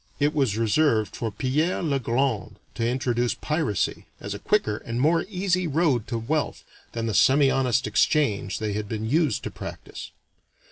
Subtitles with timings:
[0.19, 5.25] It was reserved for Pierre le Grand to introduce piracy as a quicker and more
[5.29, 10.09] easy road to wealth than the semihonest exchange they had been used to practice.